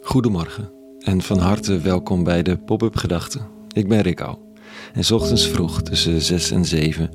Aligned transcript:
Goedemorgen 0.00 0.72
en 0.98 1.22
van 1.22 1.38
harte 1.38 1.78
welkom 1.78 2.24
bij 2.24 2.42
de 2.42 2.58
Pop-up 2.58 2.96
Gedachten. 2.96 3.46
Ik 3.72 3.88
ben 3.88 4.00
Rico 4.00 4.38
en 4.92 5.04
s 5.04 5.10
ochtends 5.10 5.48
vroeg 5.48 5.82
tussen 5.82 6.22
6 6.22 6.50
en 6.50 6.64
7 6.64 7.10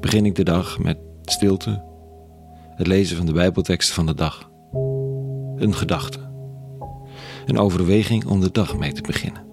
begin 0.00 0.26
ik 0.26 0.34
de 0.34 0.44
dag 0.44 0.78
met 0.78 0.98
stilte, 1.22 1.84
het 2.76 2.86
lezen 2.86 3.16
van 3.16 3.26
de 3.26 3.32
Bijbeltekst 3.32 3.90
van 3.90 4.06
de 4.06 4.14
dag, 4.14 4.50
een 5.56 5.74
gedachte, 5.74 6.18
een 7.46 7.58
overweging 7.58 8.26
om 8.26 8.40
de 8.40 8.50
dag 8.50 8.76
mee 8.76 8.92
te 8.92 9.02
beginnen. 9.02 9.46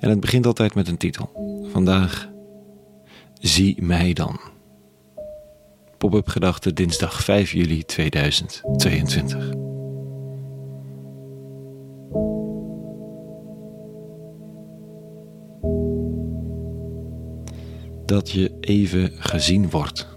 En 0.00 0.10
het 0.10 0.20
begint 0.20 0.46
altijd 0.46 0.74
met 0.74 0.88
een 0.88 0.96
titel. 0.96 1.30
Vandaag, 1.72 2.32
Zie 3.42 3.82
mij 3.82 4.12
dan. 4.12 4.40
Pop-up 6.02 6.74
dinsdag 6.74 7.24
5 7.24 7.52
juli 7.52 7.84
2022. 7.84 9.50
dat 18.06 18.30
je 18.30 18.56
even 18.60 19.10
gezien 19.18 19.70
wordt. 19.70 20.08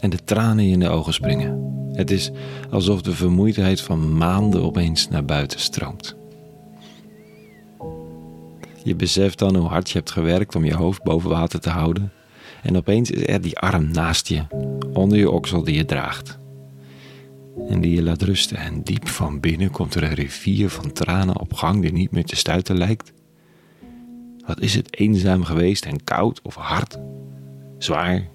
En 0.00 0.10
de 0.10 0.24
tranen 0.24 0.64
in 0.64 0.80
de 0.80 0.88
ogen 0.88 1.12
springen. 1.12 1.88
Het 1.92 2.10
is 2.10 2.30
alsof 2.70 3.02
de 3.02 3.12
vermoeidheid 3.12 3.80
van 3.80 4.16
maanden 4.16 4.62
opeens 4.62 5.08
naar 5.08 5.24
buiten 5.24 5.60
stroomt. 5.60 6.16
Je 8.82 8.96
beseft 8.96 9.38
dan 9.38 9.56
hoe 9.56 9.68
hard 9.68 9.90
je 9.90 9.98
hebt 9.98 10.10
gewerkt 10.10 10.54
om 10.54 10.64
je 10.64 10.74
hoofd 10.74 11.02
boven 11.02 11.30
water 11.30 11.60
te 11.60 11.70
houden. 11.70 12.12
En 12.62 12.76
opeens 12.76 13.10
is 13.10 13.26
er 13.26 13.40
die 13.40 13.58
arm 13.58 13.90
naast 13.90 14.28
je, 14.28 14.44
onder 14.92 15.18
je 15.18 15.30
oksel 15.30 15.64
die 15.64 15.74
je 15.74 15.84
draagt. 15.84 16.38
En 17.68 17.80
die 17.80 17.94
je 17.94 18.02
laat 18.02 18.22
rusten. 18.22 18.56
En 18.56 18.82
diep 18.82 19.08
van 19.08 19.40
binnen 19.40 19.70
komt 19.70 19.94
er 19.94 20.02
een 20.02 20.14
rivier 20.14 20.70
van 20.70 20.92
tranen 20.92 21.40
op 21.40 21.52
gang 21.52 21.82
die 21.82 21.92
niet 21.92 22.10
meer 22.10 22.24
te 22.24 22.36
stuiten 22.36 22.76
lijkt. 22.76 23.12
Wat 24.46 24.60
is 24.60 24.74
het 24.74 24.98
eenzaam 24.98 25.44
geweest 25.44 25.84
en 25.84 26.04
koud 26.04 26.42
of 26.42 26.54
hard, 26.54 26.98
zwaar? 27.78 28.28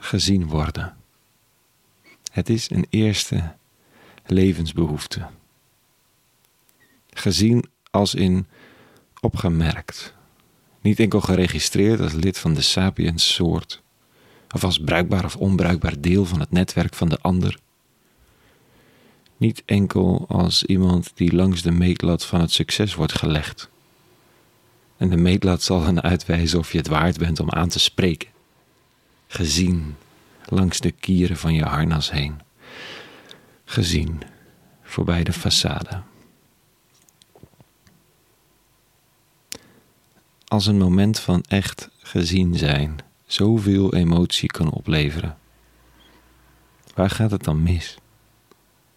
Gezien 0.00 0.46
worden. 0.46 0.96
Het 2.32 2.48
is 2.48 2.70
een 2.70 2.86
eerste 2.90 3.54
levensbehoefte. 4.26 5.26
Gezien 7.10 7.64
als 7.90 8.14
in 8.14 8.46
opgemerkt. 9.24 10.14
Niet 10.80 11.00
enkel 11.00 11.20
geregistreerd 11.20 12.00
als 12.00 12.12
lid 12.12 12.38
van 12.38 12.54
de 12.54 12.60
sapiens 12.60 13.34
soort, 13.34 13.82
of 14.50 14.64
als 14.64 14.78
bruikbaar 14.78 15.24
of 15.24 15.36
onbruikbaar 15.36 16.00
deel 16.00 16.24
van 16.24 16.40
het 16.40 16.50
netwerk 16.50 16.94
van 16.94 17.08
de 17.08 17.18
ander 17.20 17.58
niet 19.36 19.62
enkel 19.64 20.24
als 20.28 20.64
iemand 20.64 21.12
die 21.14 21.34
langs 21.34 21.62
de 21.62 21.70
meetlat 21.70 22.24
van 22.24 22.40
het 22.40 22.52
succes 22.52 22.94
wordt 22.94 23.12
gelegd. 23.12 23.70
En 24.96 25.10
de 25.10 25.16
meetlat 25.16 25.62
zal 25.62 25.84
dan 25.84 26.02
uitwijzen 26.02 26.58
of 26.58 26.72
je 26.72 26.78
het 26.78 26.86
waard 26.86 27.18
bent 27.18 27.40
om 27.40 27.50
aan 27.50 27.68
te 27.68 27.78
spreken. 27.78 28.28
Gezien 29.26 29.96
langs 30.48 30.80
de 30.80 30.90
kieren 30.90 31.36
van 31.36 31.54
je 31.54 31.64
harnas 31.64 32.10
heen. 32.10 32.40
Gezien 33.64 34.22
voorbij 34.82 35.24
de 35.24 35.32
façade. 35.32 36.13
Als 40.48 40.66
een 40.66 40.78
moment 40.78 41.20
van 41.20 41.42
echt 41.48 41.88
gezien 41.98 42.56
zijn 42.56 42.96
zoveel 43.26 43.94
emotie 43.94 44.48
kan 44.48 44.70
opleveren. 44.70 45.38
Waar 46.94 47.10
gaat 47.10 47.30
het 47.30 47.44
dan 47.44 47.62
mis? 47.62 47.98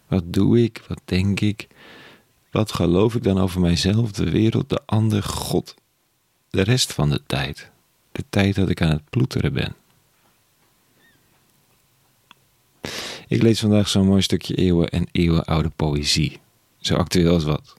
Wat 0.06 0.32
doe 0.32 0.62
ik? 0.62 0.84
Wat 0.88 1.00
denk 1.04 1.40
ik? 1.40 1.68
Wat 2.50 2.72
geloof 2.72 3.14
ik 3.14 3.22
dan 3.22 3.38
over 3.38 3.60
mijzelf, 3.60 4.12
de 4.12 4.30
wereld, 4.30 4.68
de 4.68 4.80
ander, 4.86 5.22
God? 5.22 5.74
De 6.50 6.62
rest 6.62 6.92
van 6.92 7.10
de 7.10 7.22
tijd. 7.26 7.70
De 8.12 8.24
tijd 8.30 8.54
dat 8.54 8.68
ik 8.68 8.82
aan 8.82 8.90
het 8.90 9.10
ploeteren 9.10 9.52
ben. 9.52 9.74
Ik 13.28 13.42
lees 13.42 13.60
vandaag 13.60 13.88
zo'n 13.88 14.06
mooi 14.06 14.22
stukje 14.22 14.54
eeuwen 14.54 14.88
en 14.88 15.06
eeuwenoude 15.12 15.70
poëzie. 15.76 16.40
Zo 16.78 16.96
actueel 16.96 17.32
als 17.32 17.44
wat. 17.44 17.74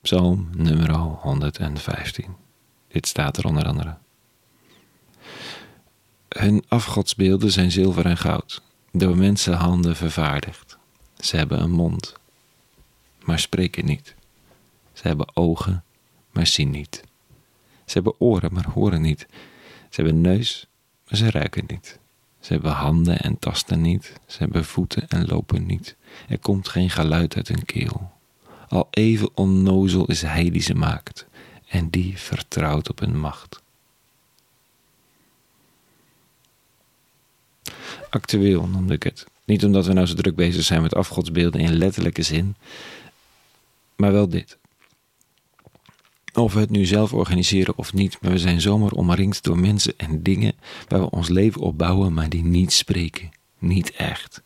Psalm 0.00 0.48
nummer 0.56 0.90
115. 0.92 2.43
Dit 2.94 3.06
staat 3.06 3.36
er 3.36 3.46
onder 3.46 3.66
andere. 3.66 3.96
Hun 6.28 6.64
afgodsbeelden 6.68 7.50
zijn 7.50 7.70
zilver 7.70 8.06
en 8.06 8.16
goud, 8.16 8.62
door 8.92 9.16
mensenhanden 9.16 9.96
vervaardigd. 9.96 10.78
Ze 11.18 11.36
hebben 11.36 11.60
een 11.60 11.70
mond, 11.70 12.14
maar 13.24 13.38
spreken 13.38 13.84
niet. 13.84 14.14
Ze 14.92 15.06
hebben 15.08 15.36
ogen, 15.36 15.84
maar 16.32 16.46
zien 16.46 16.70
niet. 16.70 17.02
Ze 17.84 17.92
hebben 17.92 18.20
oren, 18.20 18.52
maar 18.52 18.68
horen 18.68 19.00
niet. 19.00 19.26
Ze 19.90 20.02
hebben 20.02 20.20
neus, 20.20 20.66
maar 21.08 21.18
ze 21.18 21.30
ruiken 21.30 21.64
niet. 21.66 21.98
Ze 22.40 22.52
hebben 22.52 22.72
handen 22.72 23.18
en 23.18 23.38
tasten 23.38 23.80
niet. 23.80 24.12
Ze 24.26 24.38
hebben 24.38 24.64
voeten 24.64 25.08
en 25.08 25.26
lopen 25.26 25.66
niet. 25.66 25.96
Er 26.28 26.38
komt 26.38 26.68
geen 26.68 26.90
geluid 26.90 27.36
uit 27.36 27.48
hun 27.48 27.64
keel. 27.64 28.12
Al 28.68 28.88
even 28.90 29.36
onnozel 29.36 30.06
is 30.06 30.22
hij 30.22 30.50
die 30.50 30.62
ze 30.62 30.74
maakt, 30.74 31.26
en 31.74 31.90
die 31.90 32.18
vertrouwt 32.18 32.90
op 32.90 32.98
hun 32.98 33.18
macht. 33.18 33.62
Actueel 38.10 38.66
noemde 38.66 38.94
ik 38.94 39.02
het. 39.02 39.26
Niet 39.44 39.64
omdat 39.64 39.86
we 39.86 39.92
nou 39.92 40.06
zo 40.06 40.14
druk 40.14 40.34
bezig 40.36 40.64
zijn 40.64 40.82
met 40.82 40.94
afgodsbeelden 40.94 41.60
in 41.60 41.72
letterlijke 41.72 42.22
zin, 42.22 42.54
maar 43.96 44.12
wel 44.12 44.28
dit. 44.28 44.58
Of 46.34 46.52
we 46.52 46.60
het 46.60 46.70
nu 46.70 46.84
zelf 46.84 47.12
organiseren 47.12 47.76
of 47.76 47.92
niet, 47.92 48.18
maar 48.20 48.30
we 48.30 48.38
zijn 48.38 48.60
zomaar 48.60 48.90
omringd 48.90 49.42
door 49.42 49.58
mensen 49.58 49.94
en 49.96 50.22
dingen 50.22 50.54
waar 50.88 51.00
we 51.00 51.10
ons 51.10 51.28
leven 51.28 51.60
op 51.60 51.78
bouwen, 51.78 52.14
maar 52.14 52.28
die 52.28 52.44
niet 52.44 52.72
spreken, 52.72 53.30
niet 53.58 53.92
echt, 53.92 54.42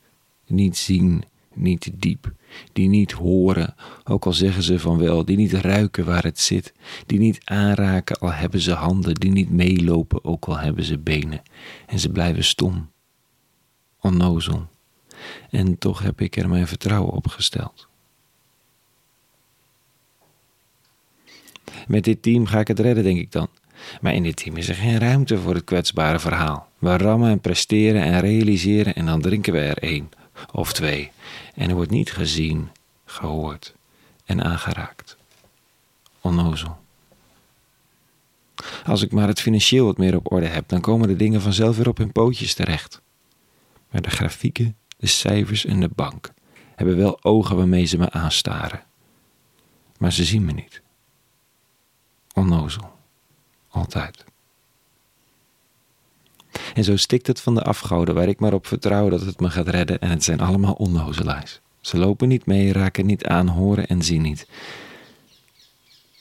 niet 0.46 0.76
zien, 0.76 1.24
niet 1.60 1.90
diep, 1.94 2.32
die 2.72 2.88
niet 2.88 3.12
horen, 3.12 3.74
ook 4.04 4.26
al 4.26 4.32
zeggen 4.32 4.62
ze 4.62 4.78
van 4.78 4.98
wel, 4.98 5.24
die 5.24 5.36
niet 5.36 5.52
ruiken 5.52 6.04
waar 6.04 6.22
het 6.22 6.38
zit, 6.38 6.72
die 7.06 7.18
niet 7.18 7.40
aanraken 7.44 8.18
al 8.18 8.32
hebben 8.32 8.60
ze 8.60 8.72
handen, 8.72 9.14
die 9.14 9.30
niet 9.30 9.50
meelopen 9.50 10.24
ook 10.24 10.44
al 10.44 10.58
hebben 10.58 10.84
ze 10.84 10.98
benen, 10.98 11.42
en 11.86 11.98
ze 11.98 12.08
blijven 12.08 12.44
stom, 12.44 12.90
onnozel 14.00 14.68
en 15.50 15.78
toch 15.78 16.02
heb 16.02 16.20
ik 16.20 16.36
er 16.36 16.48
mijn 16.48 16.66
vertrouwen 16.66 17.12
op 17.12 17.26
gesteld. 17.26 17.88
Met 21.86 22.04
dit 22.04 22.22
team 22.22 22.46
ga 22.46 22.60
ik 22.60 22.68
het 22.68 22.78
redden, 22.78 23.04
denk 23.04 23.18
ik 23.18 23.32
dan. 23.32 23.48
Maar 24.00 24.14
in 24.14 24.22
dit 24.22 24.36
team 24.36 24.56
is 24.56 24.68
er 24.68 24.74
geen 24.74 24.98
ruimte 24.98 25.38
voor 25.38 25.54
het 25.54 25.64
kwetsbare 25.64 26.18
verhaal. 26.18 26.68
We 26.78 26.96
rammen 26.96 27.30
en 27.30 27.40
presteren 27.40 28.02
en 28.02 28.20
realiseren 28.20 28.94
en 28.94 29.06
dan 29.06 29.20
drinken 29.20 29.52
we 29.52 29.58
er 29.58 29.78
één 29.78 30.08
of 30.52 30.72
twee. 30.72 31.10
En 31.54 31.68
er 31.68 31.74
wordt 31.74 31.90
niet 31.90 32.12
gezien, 32.12 32.70
gehoord 33.04 33.74
en 34.24 34.44
aangeraakt. 34.44 35.16
Onnozel. 36.20 36.78
Als 38.84 39.02
ik 39.02 39.12
maar 39.12 39.28
het 39.28 39.40
financieel 39.40 39.84
wat 39.84 39.98
meer 39.98 40.16
op 40.16 40.32
orde 40.32 40.46
heb, 40.46 40.68
dan 40.68 40.80
komen 40.80 41.08
de 41.08 41.16
dingen 41.16 41.40
vanzelf 41.40 41.76
weer 41.76 41.88
op 41.88 41.96
hun 41.96 42.12
pootjes 42.12 42.54
terecht. 42.54 43.00
Maar 43.90 44.02
de 44.02 44.10
grafieken 44.10 44.76
de 44.96 45.06
cijfers 45.06 45.64
en 45.64 45.80
de 45.80 45.90
bank 45.94 46.32
hebben 46.74 46.96
wel 46.96 47.24
ogen 47.24 47.56
waarmee 47.56 47.84
ze 47.84 47.98
me 47.98 48.10
aanstaren. 48.10 48.84
Maar 49.98 50.12
ze 50.12 50.24
zien 50.24 50.44
me 50.44 50.52
niet. 50.52 50.82
Onnozel. 52.34 52.92
Altijd. 53.68 54.24
En 56.74 56.84
zo 56.84 56.96
stikt 56.96 57.26
het 57.26 57.40
van 57.40 57.54
de 57.54 57.62
afgoden 57.62 58.14
waar 58.14 58.28
ik 58.28 58.40
maar 58.40 58.52
op 58.52 58.66
vertrouw 58.66 59.08
dat 59.08 59.20
het 59.20 59.40
me 59.40 59.50
gaat 59.50 59.68
redden 59.68 60.00
en 60.00 60.10
het 60.10 60.24
zijn 60.24 60.40
allemaal 60.40 60.72
onnozelaars. 60.72 61.60
Ze 61.80 61.98
lopen 61.98 62.28
niet 62.28 62.46
mee, 62.46 62.72
raken 62.72 63.06
niet 63.06 63.24
aan, 63.24 63.48
horen 63.48 63.86
en 63.86 64.02
zien 64.02 64.22
niet. 64.22 64.46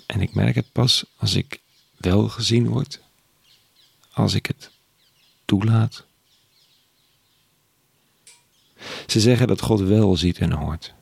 En 0.05 0.21
ik 0.21 0.33
merk 0.33 0.55
het 0.55 0.71
pas 0.71 1.05
als 1.17 1.35
ik 1.35 1.59
wel 1.97 2.29
gezien 2.29 2.67
word, 2.67 3.01
als 4.13 4.33
ik 4.33 4.45
het 4.45 4.71
toelaat 5.45 6.05
ze 9.07 9.19
zeggen 9.19 9.47
dat 9.47 9.61
God 9.61 9.79
wel 9.79 10.17
ziet 10.17 10.37
en 10.37 10.51
hoort. 10.51 10.93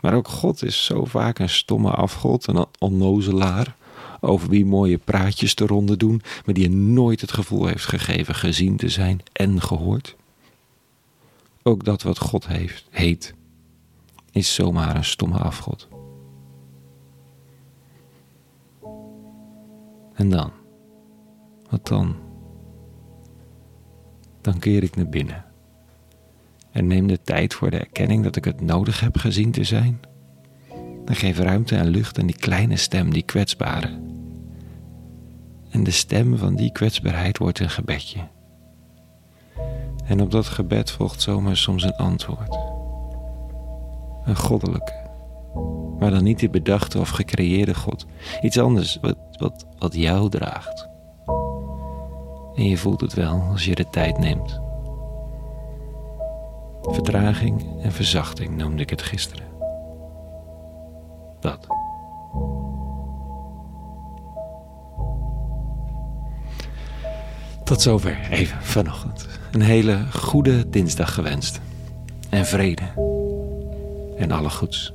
Maar 0.00 0.14
ook 0.14 0.28
God 0.28 0.62
is 0.62 0.84
zo 0.84 1.04
vaak 1.04 1.38
een 1.38 1.48
stomme 1.48 1.90
afgod, 1.90 2.46
een 2.46 2.66
onnozelaar, 2.78 3.76
over 4.24 4.48
wie 4.48 4.66
mooie 4.66 4.98
praatjes 4.98 5.54
te 5.54 5.66
ronde 5.66 5.96
doen, 5.96 6.22
maar 6.44 6.54
die 6.54 6.62
je 6.62 6.76
nooit 6.76 7.20
het 7.20 7.32
gevoel 7.32 7.66
heeft 7.66 7.84
gegeven 7.84 8.34
gezien 8.34 8.76
te 8.76 8.88
zijn 8.88 9.20
en 9.32 9.60
gehoord. 9.60 10.16
Ook 11.62 11.84
dat 11.84 12.02
wat 12.02 12.18
God 12.18 12.46
heeft, 12.46 12.86
heet, 12.90 13.34
is 14.32 14.54
zomaar 14.54 14.96
een 14.96 15.04
stomme 15.04 15.38
afgod. 15.38 15.88
En 20.14 20.30
dan? 20.30 20.50
Wat 21.70 21.86
dan? 21.86 22.16
Dan 24.40 24.58
keer 24.58 24.82
ik 24.82 24.96
naar 24.96 25.08
binnen 25.08 25.44
en 26.74 26.86
neem 26.86 27.06
de 27.06 27.22
tijd 27.22 27.54
voor 27.54 27.70
de 27.70 27.78
erkenning 27.78 28.24
dat 28.24 28.36
ik 28.36 28.44
het 28.44 28.60
nodig 28.60 29.00
heb 29.00 29.16
gezien 29.16 29.50
te 29.50 29.64
zijn. 29.64 30.00
Dan 31.04 31.14
geef 31.14 31.38
ruimte 31.38 31.76
en 31.76 31.88
lucht 31.88 32.18
aan 32.18 32.26
die 32.26 32.36
kleine 32.36 32.76
stem, 32.76 33.12
die 33.12 33.22
kwetsbare. 33.22 33.98
En 35.74 35.84
de 35.84 35.90
stem 35.90 36.36
van 36.36 36.54
die 36.54 36.72
kwetsbaarheid 36.72 37.38
wordt 37.38 37.58
een 37.58 37.70
gebedje. 37.70 38.18
En 40.04 40.20
op 40.20 40.30
dat 40.30 40.46
gebed 40.46 40.90
volgt 40.90 41.22
zomaar 41.22 41.56
soms 41.56 41.82
een 41.82 41.96
antwoord. 41.96 42.58
Een 44.24 44.36
goddelijke. 44.36 45.10
Maar 45.98 46.10
dan 46.10 46.22
niet 46.22 46.38
die 46.38 46.50
bedachte 46.50 46.98
of 46.98 47.08
gecreëerde 47.08 47.74
God. 47.74 48.06
Iets 48.42 48.58
anders 48.58 48.98
wat, 49.00 49.16
wat, 49.38 49.66
wat 49.78 49.94
jou 49.94 50.30
draagt. 50.30 50.88
En 52.54 52.64
je 52.64 52.76
voelt 52.76 53.00
het 53.00 53.14
wel 53.14 53.40
als 53.40 53.64
je 53.64 53.74
de 53.74 53.90
tijd 53.90 54.18
neemt. 54.18 54.60
Vertraging 56.82 57.82
en 57.82 57.92
verzachting 57.92 58.56
noemde 58.56 58.82
ik 58.82 58.90
het 58.90 59.02
gisteren. 59.02 59.46
Dat. 61.40 61.73
Tot 67.64 67.82
zover 67.82 68.18
even 68.30 68.62
vanochtend. 68.62 69.26
Een 69.52 69.60
hele 69.60 70.06
goede 70.12 70.70
dinsdag 70.70 71.14
gewenst. 71.14 71.60
En 72.30 72.46
vrede. 72.46 72.82
En 74.16 74.30
alle 74.30 74.50
goeds. 74.50 74.92